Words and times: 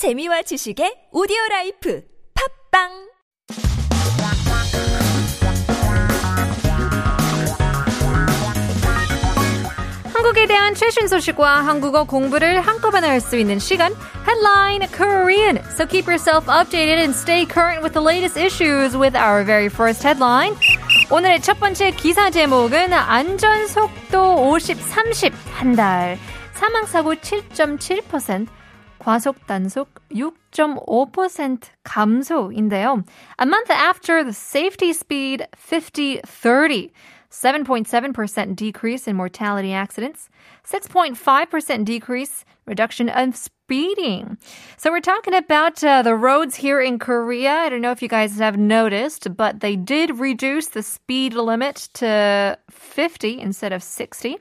재미와 0.00 0.40
지식의 0.40 1.12
오디오 1.12 1.36
라이프 1.50 2.00
팝빵 2.72 2.88
한국에 10.14 10.46
대한 10.46 10.74
최신 10.74 11.06
소식과 11.06 11.66
한국어 11.66 12.04
공부를 12.04 12.62
한꺼번에 12.62 13.08
할 13.08 13.20
수 13.20 13.36
있는 13.36 13.58
시간 13.58 13.92
Headline 14.26 14.88
Korean. 14.90 15.58
So 15.76 15.84
keep 15.84 16.08
yourself 16.08 16.46
updated 16.46 16.96
and 16.96 17.14
stay 17.14 17.44
current 17.44 17.82
with 17.82 17.92
the 17.92 18.00
latest 18.00 18.38
issues 18.40 18.96
with 18.96 19.14
our 19.14 19.44
very 19.44 19.68
first 19.68 20.02
headline. 20.02 20.56
오늘의 21.10 21.42
첫 21.42 21.60
번째 21.60 21.90
기사 21.90 22.30
제목은 22.30 22.94
안전 22.94 23.66
속도 23.66 24.48
50, 24.48 24.80
30 24.80 25.34
한 25.52 25.76
달. 25.76 26.16
사망 26.54 26.86
사고 26.86 27.14
7.7%, 27.14 28.48
과속 28.99 29.45
단속 29.45 29.89
6.5% 30.11 31.69
감소인데요. 31.83 33.03
A 33.39 33.45
month 33.45 33.69
after 33.69 34.23
the 34.23 34.33
safety 34.33 34.93
speed 34.93 35.47
50-30, 35.55 36.91
7.7% 37.29 38.55
decrease 38.55 39.07
in 39.07 39.15
mortality 39.15 39.73
accidents, 39.73 40.29
6.5% 40.63 41.85
decrease 41.85 42.45
reduction 42.65 43.09
of 43.09 43.35
speeding. 43.35 44.37
So 44.77 44.89
we're 44.91 45.01
talking 45.01 45.35
about 45.35 45.83
uh, 45.83 46.01
the 46.01 46.15
roads 46.15 46.55
here 46.55 46.81
in 46.81 46.97
Korea. 46.97 47.51
I 47.51 47.69
don't 47.69 47.81
know 47.81 47.91
if 47.91 48.01
you 48.01 48.07
guys 48.07 48.37
have 48.39 48.57
noticed, 48.57 49.35
but 49.35 49.59
they 49.59 49.75
did 49.75 50.19
reduce 50.19 50.69
the 50.69 50.81
speed 50.81 51.33
limit 51.33 51.89
to 51.95 52.57
50 52.71 53.39
instead 53.39 53.73
of 53.73 53.83
60. 53.83 54.37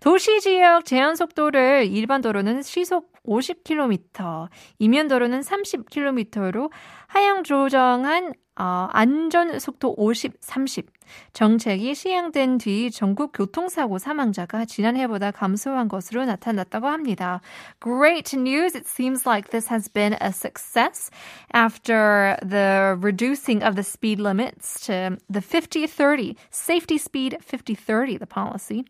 도시 0.00 0.40
지역 0.40 0.84
제한 0.84 1.16
속도를 1.16 1.86
일반 1.90 2.20
도로는 2.22 2.62
시속 2.62 3.09
50km, 3.25 4.49
이면 4.79 5.07
도로는 5.07 5.41
30km로 5.41 6.71
하향 7.07 7.43
조정한 7.43 8.33
어, 8.61 8.87
안전 8.91 9.57
속도 9.59 9.95
50, 9.97 10.33
30 10.39 10.85
정책이 11.33 11.95
시행된 11.95 12.57
뒤 12.57 12.91
전국 12.91 13.31
교통사고 13.33 13.97
사망자가 13.97 14.65
지난해보다 14.65 15.31
감소한 15.31 15.87
것으로 15.87 16.25
나타났다고 16.25 16.87
합니다. 16.87 17.41
Great 17.81 18.35
news. 18.37 18.77
It 18.77 18.87
seems 18.87 19.27
like 19.27 19.49
this 19.49 19.69
has 19.71 19.89
been 19.89 20.13
a 20.21 20.31
success 20.31 21.09
after 21.53 22.37
the 22.41 22.97
reducing 23.01 23.63
of 23.63 23.75
the 23.75 23.83
speed 23.83 24.19
limits 24.19 24.85
to 24.85 25.17
the 25.27 25.41
50-30, 25.41 26.35
safety 26.51 26.97
speed 26.97 27.37
50-30, 27.41 28.19
the 28.19 28.27
policy. 28.27 28.85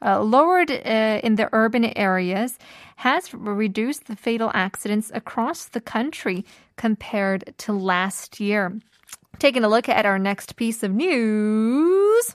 Uh, 0.00 0.22
lowered 0.22 0.70
uh, 0.70 1.20
in 1.24 1.34
the 1.34 1.48
urban 1.52 1.84
areas 1.96 2.58
has 2.96 3.34
reduced 3.34 4.06
the 4.06 4.14
fatal 4.14 4.50
accidents 4.54 5.10
across 5.12 5.64
the 5.66 5.80
country 5.80 6.44
compared 6.76 7.52
to 7.58 7.72
last 7.72 8.38
year. 8.38 8.78
Taking 9.38 9.64
a 9.64 9.68
look 9.68 9.88
at 9.88 10.06
our 10.06 10.18
next 10.18 10.56
piece 10.56 10.82
of 10.82 10.92
news. 10.92 12.32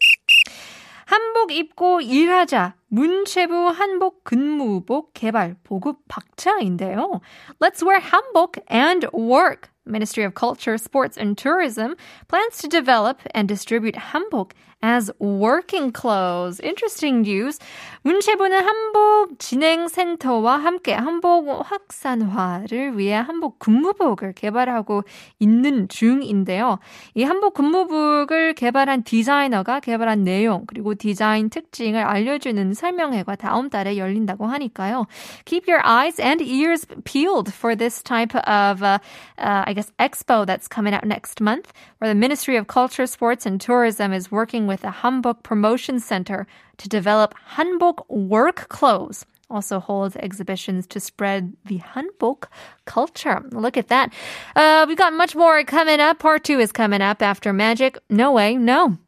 한복 1.06 1.52
입고 1.52 2.02
일하자. 2.02 2.74
문체부 2.90 3.70
한복 3.70 4.24
근무복 4.24 5.14
개발 5.14 5.56
보급 5.64 6.00
박차인데요. 6.08 7.22
Let's 7.60 7.84
wear 7.84 8.00
한복 8.00 8.60
and 8.68 9.08
work. 9.14 9.70
Ministry 9.88 10.24
of 10.24 10.34
Culture, 10.34 10.78
Sports 10.78 11.18
and 11.18 11.38
Tourism 11.38 11.96
plans 12.28 12.58
to 12.60 12.68
develop 12.68 13.20
and 13.34 13.48
distribute 13.48 13.96
한복 13.96 14.52
as 14.84 15.10
working 15.18 15.92
clothes. 15.94 16.60
Interesting 16.60 17.22
news. 17.22 17.58
문체부는 18.04 18.62
한복 18.62 19.40
진행센터와 19.40 20.58
함께 20.58 20.94
한복 20.94 21.48
확산화를 21.66 22.98
위해 22.98 23.14
한복 23.14 23.60
근무복을 23.60 24.34
개발하고 24.34 25.04
있는 25.40 25.88
중인데요. 25.88 26.80
이 27.16 27.24
한복 27.24 27.54
근무복을 27.54 28.37
개발한 28.58 29.04
디자이너가 29.04 29.80
개발한 29.80 30.24
내용 30.24 30.66
그리고 30.66 30.96
디자인 30.96 31.50
특징을 31.50 32.04
알려주는 32.04 32.74
설명회가 32.74 33.36
다음 33.36 33.70
달에 33.70 33.98
열린다고 33.98 34.46
하니까요. 34.46 35.06
Keep 35.46 35.68
your 35.68 35.82
eyes 35.86 36.20
and 36.20 36.42
ears 36.42 36.86
peeled 37.06 37.54
for 37.54 37.76
this 37.76 38.02
type 38.04 38.36
of, 38.36 38.84
uh, 38.84 39.00
uh, 39.38 39.64
I 39.66 39.74
guess, 39.74 39.92
expo 40.00 40.46
that's 40.46 40.68
coming 40.68 40.94
out 40.94 41.06
next 41.06 41.42
month, 41.42 41.72
where 42.00 42.10
the 42.10 42.16
Ministry 42.16 42.58
of 42.58 42.68
Culture, 42.68 43.06
Sports 43.08 43.46
and 43.46 43.60
Tourism 43.60 44.14
is 44.14 44.32
working 44.32 44.68
with 44.68 44.82
the 44.82 45.04
Hanbok 45.04 45.44
Promotion 45.44 46.00
Center 46.00 46.48
to 46.78 46.90
develop 46.90 47.34
Hanbok 47.56 48.08
work 48.10 48.68
clothes. 48.70 49.26
also 49.51 49.81
holds 49.81 50.17
exhibitions 50.17 50.87
to 50.89 51.01
spread 51.01 51.57
the 51.65 51.79
Hanbok 51.79 52.45
culture. 52.85 53.43
Look 53.51 53.77
at 53.77 53.89
that. 53.89 54.13
Uh, 54.55 54.85
we've 54.89 54.97
got 54.97 55.13
much 55.13 55.35
more 55.35 55.63
coming 55.65 56.01
up. 56.01 56.19
Part 56.19 56.45
two 56.45 56.59
is 56.61 56.73
coming 56.73 57.01
up 57.01 57.23
after 57.23 57.53
Magic. 57.53 57.99
No 58.11 58.33
way, 58.33 58.57
no. 58.57 58.99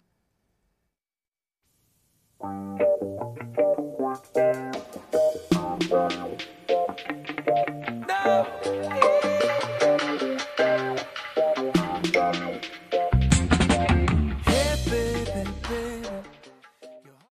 No! 8.08 8.79